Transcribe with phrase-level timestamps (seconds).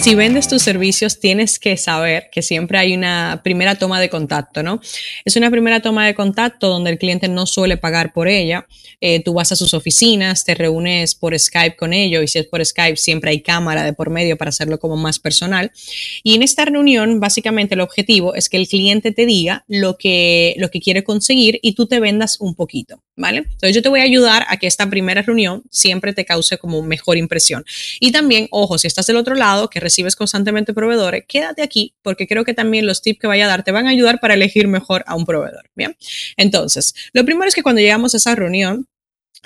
[0.00, 4.62] Si vendes tus servicios, tienes que saber que siempre hay una primera toma de contacto,
[4.62, 4.80] ¿no?
[5.26, 8.66] Es una primera toma de contacto donde el cliente no suele pagar por ella.
[9.02, 12.46] Eh, tú vas a sus oficinas, te reúnes por Skype con ellos y si es
[12.46, 15.70] por Skype siempre hay cámara de por medio para hacerlo como más personal.
[16.22, 20.54] Y en esta reunión, básicamente el objetivo es que el cliente te diga lo que,
[20.56, 23.38] lo que quiere conseguir y tú te vendas un poquito, ¿vale?
[23.38, 26.82] Entonces yo te voy a ayudar a que esta primera reunión siempre te cause como
[26.82, 27.64] mejor impresión.
[28.00, 32.26] Y también, ojo, si estás del otro lado, que recibes constantemente proveedores, quédate aquí porque
[32.26, 34.68] creo que también los tips que vaya a dar te van a ayudar para elegir
[34.68, 35.70] mejor a un proveedor.
[35.74, 35.96] Bien,
[36.36, 38.86] entonces, lo primero es que cuando llegamos a esa reunión,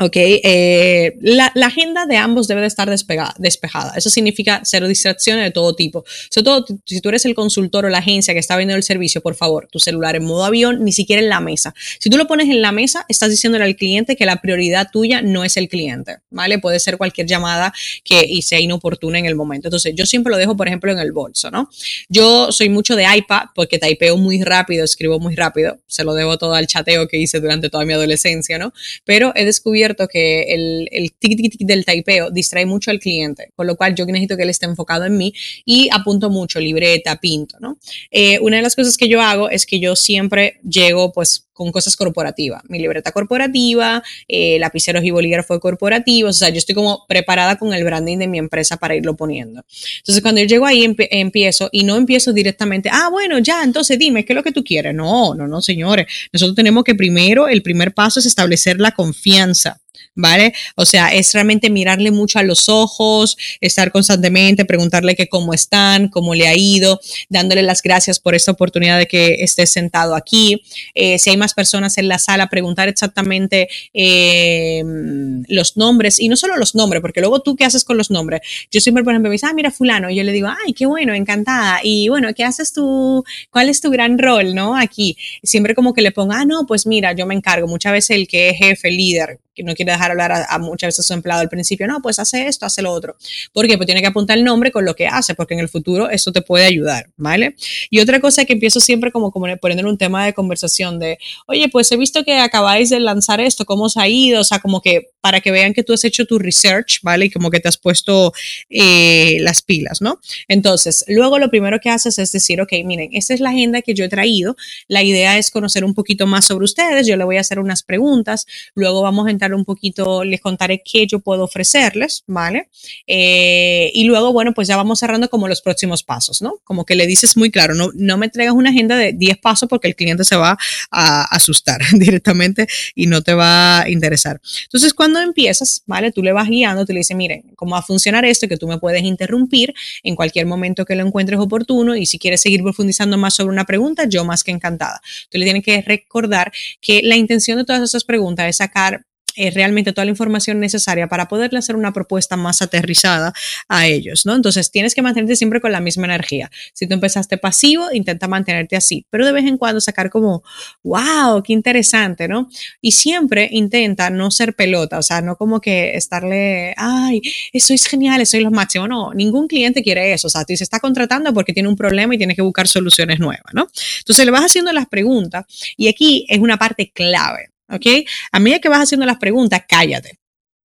[0.00, 3.92] Ok, eh, la, agenda de ambos debe de estar despejada.
[3.96, 6.04] Eso significa cero distracciones de todo tipo.
[6.30, 9.20] Sobre todo si tú eres el consultor o la agencia que está vendiendo el servicio,
[9.20, 11.74] por favor, tu celular en modo avión, ni siquiera en la mesa.
[12.00, 15.22] Si tú lo pones en la mesa, estás diciéndole al cliente que la prioridad tuya
[15.22, 16.58] no es el cliente, ¿vale?
[16.58, 19.68] Puede ser cualquier llamada que y sea inoportuna en el momento.
[19.68, 21.70] Entonces, yo siempre lo dejo, por ejemplo, en el bolso, ¿no?
[22.08, 25.78] Yo soy mucho de iPad porque typeo muy rápido, escribo muy rápido.
[25.86, 28.72] Se lo debo todo al chateo que hice durante toda mi adolescencia, ¿no?
[29.04, 33.50] Pero he descubierto que el, el tic, tic, tic del taipeo distrae mucho al cliente,
[33.54, 35.32] con lo cual yo necesito que él esté enfocado en mí
[35.64, 37.78] y apunto mucho, libreta, pinto, ¿no?
[38.10, 41.72] Eh, una de las cosas que yo hago es que yo siempre llego, pues, con
[41.72, 47.06] cosas corporativas, mi libreta corporativa, eh, lapiceros y bolígrafos corporativos, o sea, yo estoy como
[47.08, 49.64] preparada con el branding de mi empresa para irlo poniendo.
[49.98, 54.24] Entonces, cuando yo llego ahí, empiezo y no empiezo directamente, ah, bueno, ya, entonces dime,
[54.24, 54.94] ¿qué es lo que tú quieres?
[54.94, 59.80] No, no, no, señores, nosotros tenemos que primero, el primer paso es establecer la confianza.
[60.14, 60.54] ¿Vale?
[60.76, 66.08] O sea, es realmente mirarle mucho a los ojos, estar constantemente, preguntarle que cómo están,
[66.08, 70.62] cómo le ha ido, dándole las gracias por esta oportunidad de que esté sentado aquí.
[70.94, 76.36] Eh, si hay más personas en la sala, preguntar exactamente em, los nombres y no
[76.36, 78.40] solo los nombres, porque luego tú qué haces con los nombres.
[78.70, 80.86] Yo siempre, por ejemplo, me dice, ah, mira, fulano, y yo le digo, ay, qué
[80.86, 81.80] bueno, encantada.
[81.82, 83.24] Y bueno, ¿qué haces tú?
[83.50, 84.76] ¿Cuál es tu gran rol, no?
[84.76, 87.66] Aquí, siempre como que le ponga, ah, no, pues mira, yo me encargo.
[87.66, 91.06] Muchas veces el que es jefe, líder, que no quiere dejar hablar a, muchas veces
[91.06, 93.16] su empleado al principio, no, pues hace esto, hace lo otro.
[93.52, 93.76] ¿Por qué?
[93.76, 96.32] Pues tiene que apuntar el nombre con lo que hace, porque en el futuro eso
[96.32, 97.56] te puede ayudar, ¿vale?
[97.90, 101.68] Y otra cosa que empiezo siempre como, como poniendo un tema de conversación de, oye,
[101.68, 104.40] pues he visto que acabáis de lanzar esto, ¿cómo os ha ido?
[104.40, 107.26] O sea, como que para que vean que tú has hecho tu research, ¿vale?
[107.26, 108.32] Y como que te has puesto
[108.68, 110.20] eh, las pilas, ¿no?
[110.48, 113.94] Entonces, luego lo primero que haces es decir, ok, miren, esta es la agenda que
[113.94, 114.56] yo he traído,
[114.88, 117.82] la idea es conocer un poquito más sobre ustedes, yo le voy a hacer unas
[117.82, 119.93] preguntas, luego vamos a entrar un poquito,
[120.24, 122.68] les contaré qué yo puedo ofrecerles, ¿vale?
[123.06, 126.54] Eh, y luego, bueno, pues ya vamos cerrando como los próximos pasos, ¿no?
[126.64, 129.68] Como que le dices muy claro, no, no me traigas una agenda de 10 pasos
[129.68, 130.56] porque el cliente se va
[130.90, 134.40] a asustar directamente y no te va a interesar.
[134.64, 136.12] Entonces, cuando empiezas, ¿vale?
[136.12, 138.66] Tú le vas guiando, tú le dices, miren, cómo va a funcionar esto, que tú
[138.68, 143.16] me puedes interrumpir en cualquier momento que lo encuentres oportuno y si quieres seguir profundizando
[143.16, 145.00] más sobre una pregunta, yo más que encantada.
[145.30, 149.04] Tú le tienes que recordar que la intención de todas esas preguntas es sacar
[149.36, 153.32] eh, realmente toda la información necesaria para poderle hacer una propuesta más aterrizada
[153.68, 154.34] a ellos, ¿no?
[154.34, 156.50] Entonces tienes que mantenerte siempre con la misma energía.
[156.72, 160.42] Si tú empezaste pasivo, intenta mantenerte así, pero de vez en cuando sacar como,
[160.82, 162.48] wow, qué interesante, ¿no?
[162.80, 167.20] Y siempre intenta no ser pelota, o sea, no como que estarle, ay,
[167.52, 170.64] eso es genial, soy lo máximo, no, ningún cliente quiere eso, o sea, tú se
[170.64, 173.68] está contratando porque tiene un problema y tiene que buscar soluciones nuevas, ¿no?
[173.98, 175.44] Entonces le vas haciendo las preguntas
[175.76, 177.53] y aquí es una parte clave.
[177.74, 178.06] ¿Ok?
[178.32, 180.18] A medida que vas haciendo las preguntas, cállate,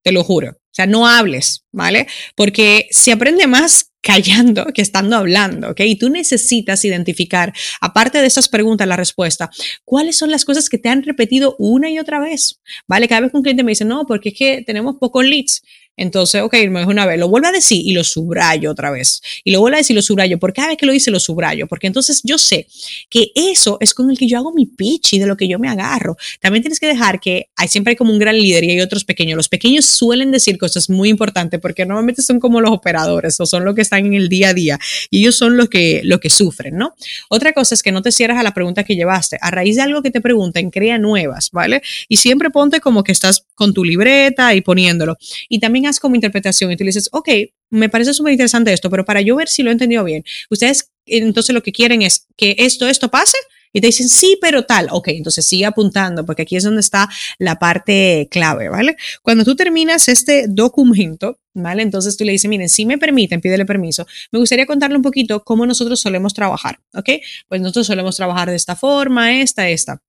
[0.02, 0.50] te lo juro.
[0.50, 2.06] O sea, no hables, ¿vale?
[2.34, 5.80] Porque se aprende más callando que estando hablando, ¿ok?
[5.80, 9.50] Y tú necesitas identificar, aparte de esas preguntas, la respuesta,
[9.84, 13.08] cuáles son las cosas que te han repetido una y otra vez, ¿vale?
[13.08, 15.62] Cada vez que un cliente me dice, no, porque es que tenemos pocos leads,
[15.96, 19.22] entonces, ok, me dijo una vez, lo vuelvo a decir y lo subrayo otra vez.
[19.44, 21.20] Y lo vuelvo a decir y lo subrayo, porque cada vez que lo dice lo
[21.20, 22.66] subrayo, porque entonces yo sé
[23.08, 25.58] que eso es con el que yo hago mi pitch y de lo que yo
[25.58, 26.16] me agarro.
[26.40, 29.04] También tienes que dejar que hay siempre hay como un gran líder y hay otros
[29.04, 29.36] pequeños.
[29.36, 33.64] Los pequeños suelen decir cosas muy importantes porque normalmente son como los operadores o son
[33.64, 34.78] los que están en el día a día
[35.10, 36.94] y ellos son los que, los que sufren, ¿no?
[37.28, 39.38] Otra cosa es que no te cierres a la pregunta que llevaste.
[39.40, 41.82] A raíz de algo que te pregunten, crea nuevas, ¿vale?
[42.08, 45.16] Y siempre ponte como que estás con tu libreta y poniéndolo.
[45.48, 47.28] Y también como interpretación y tú le dices, ok,
[47.70, 50.90] me parece súper interesante esto, pero para yo ver si lo he entendido bien, ustedes
[51.06, 53.38] entonces lo que quieren es que esto, esto pase
[53.72, 54.88] Y te dicen, sí, pero tal.
[54.90, 58.96] Ok, entonces sigue apuntando, porque aquí es donde está la parte clave, ¿vale?
[59.22, 61.82] Cuando tú terminas este documento, ¿vale?
[61.82, 65.44] Entonces tú le dices, miren, si me permiten, pídele permiso, me gustaría contarle un poquito
[65.44, 67.10] cómo nosotros solemos trabajar, ¿ok?
[67.48, 70.00] Pues nosotros solemos trabajar de esta forma, esta, esta.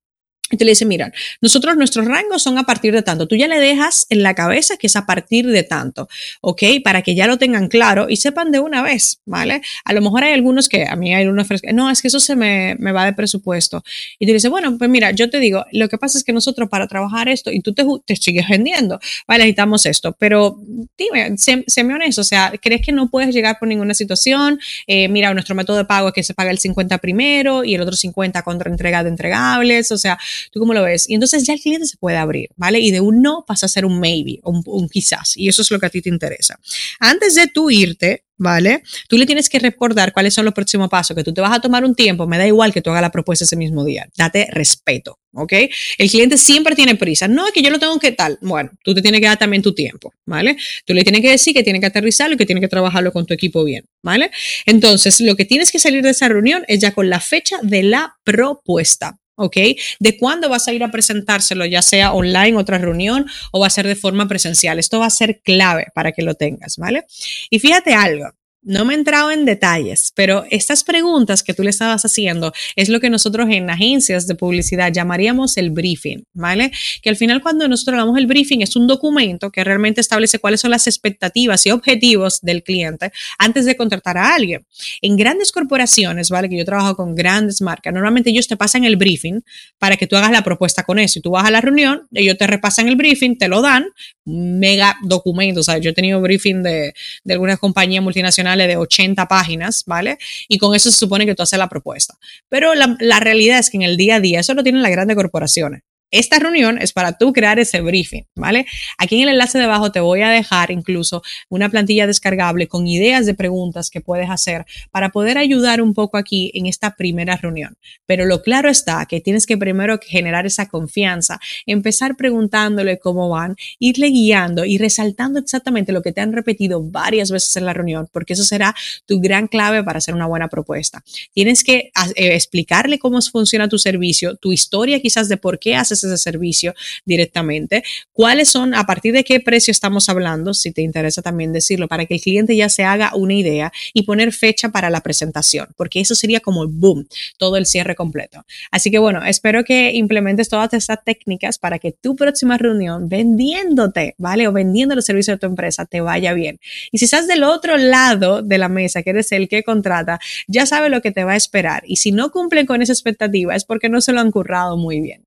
[0.49, 1.11] Te le dice, mira,
[1.41, 3.27] nosotros nuestros rangos son a partir de tanto.
[3.27, 6.07] Tú ya le dejas en la cabeza que es a partir de tanto,
[6.39, 6.63] ¿ok?
[6.83, 9.61] Para que ya lo tengan claro y sepan de una vez, ¿vale?
[9.83, 12.21] A lo mejor hay algunos que, a mí hay unos que, no, es que eso
[12.21, 13.83] se me, me, va de presupuesto.
[14.19, 16.69] Y te dice, bueno, pues mira, yo te digo, lo que pasa es que nosotros
[16.69, 19.43] para trabajar esto, y tú te, te sigues vendiendo, ¿vale?
[19.43, 20.57] Necesitamos esto, pero
[20.97, 24.59] dime, sé, séme honesto, o sea, ¿crees que no puedes llegar por ninguna situación?
[24.87, 27.81] Eh, mira, nuestro método de pago es que se paga el 50 primero y el
[27.81, 30.17] otro 50 contra entrega de entregables, o sea,
[30.51, 31.09] ¿Tú cómo lo ves?
[31.09, 32.79] Y entonces ya el cliente se puede abrir, ¿vale?
[32.79, 35.35] Y de un no pasa a ser un maybe, un, un quizás.
[35.37, 36.59] Y eso es lo que a ti te interesa.
[36.99, 38.83] Antes de tú irte, ¿vale?
[39.07, 41.59] Tú le tienes que recordar cuáles son los próximos pasos, que tú te vas a
[41.59, 44.47] tomar un tiempo, me da igual que tú hagas la propuesta ese mismo día, date
[44.51, 45.53] respeto, ¿ok?
[45.97, 48.93] El cliente siempre tiene prisa, no es que yo lo tengo que tal, bueno, tú
[48.93, 50.57] te tienes que dar también tu tiempo, ¿vale?
[50.85, 53.25] Tú le tienes que decir que tiene que aterrizarlo y que tiene que trabajarlo con
[53.25, 54.31] tu equipo bien, ¿vale?
[54.65, 57.83] Entonces, lo que tienes que salir de esa reunión es ya con la fecha de
[57.83, 59.57] la propuesta, ¿ok?
[59.99, 63.71] De cuándo vas a ir a presentárselo, ya sea online, otra reunión, o va a
[63.71, 64.79] ser de forma presencial.
[64.79, 67.05] Esto va a ser clave para que lo tengas, ¿vale?
[67.49, 68.31] Y fíjate algo,
[68.67, 72.89] no me he entrado en detalles, pero estas preguntas que tú le estabas haciendo es
[72.89, 76.71] lo que nosotros en agencias de publicidad llamaríamos el briefing, ¿vale?
[77.01, 80.59] Que al final cuando nosotros hablamos el briefing es un documento que realmente establece cuáles
[80.59, 84.65] son las expectativas y objetivos del cliente antes de contratar a alguien.
[85.01, 86.49] En grandes corporaciones, ¿vale?
[86.49, 89.43] Que yo trabajo con grandes marcas, normalmente ellos te pasan el briefing
[89.79, 91.19] para que tú hagas la propuesta con eso.
[91.19, 93.85] Y tú vas a la reunión, ellos te repasan el briefing, te lo dan,
[94.25, 95.61] mega documento.
[95.61, 96.93] O sea, yo he tenido briefing de,
[97.23, 100.17] de algunas compañías multinacionales de 80 páginas, ¿vale?
[100.47, 102.17] Y con eso se supone que tú haces la propuesta.
[102.49, 104.91] Pero la, la realidad es que en el día a día eso lo tienen las
[104.91, 105.83] grandes corporaciones.
[106.09, 108.65] Esta reunión es para tú crear ese briefing, ¿vale?
[108.97, 112.87] Aquí en el enlace de abajo te voy a dejar incluso una plantilla descargable con
[112.87, 117.35] ideas de preguntas que puedes hacer para poder ayudar un poco aquí en esta primera
[117.35, 117.77] reunión.
[118.05, 123.57] Pero lo claro está que tienes que primero generar esa confianza, empezar preguntándole cómo van,
[123.79, 128.07] irle guiando y resaltando exactamente lo que te han repetido varias veces en la reunión,
[128.13, 128.73] porque eso será
[129.05, 131.03] tu gran clave para hacer una buena propuesta.
[131.33, 135.96] Tienes que eh, explicarle cómo funciona tu servicio, tu historia quizás de por qué haces
[136.03, 136.73] ese servicio
[137.05, 141.87] directamente, cuáles son, a partir de qué precio estamos hablando, si te interesa también decirlo,
[141.87, 145.67] para que el cliente ya se haga una idea y poner fecha para la presentación,
[145.75, 147.07] porque eso sería como el boom,
[147.37, 148.45] todo el cierre completo.
[148.71, 154.15] Así que bueno, espero que implementes todas estas técnicas para que tu próxima reunión vendiéndote,
[154.17, 154.47] ¿vale?
[154.47, 156.59] O vendiendo los servicios de tu empresa te vaya bien.
[156.91, 160.65] Y si estás del otro lado de la mesa, que eres el que contrata, ya
[160.65, 161.83] sabe lo que te va a esperar.
[161.85, 165.01] Y si no cumplen con esa expectativa es porque no se lo han currado muy
[165.01, 165.26] bien.